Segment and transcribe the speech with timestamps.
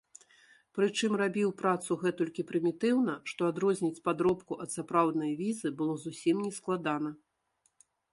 [0.75, 7.11] Прычым рабіў працу гэтулькі прымітыўна, што адрозніць падробку ад сапраўднай візы было зусім нескладана.